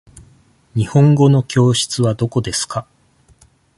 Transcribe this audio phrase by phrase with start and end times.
[0.73, 2.87] 日本語の教室はどこですか。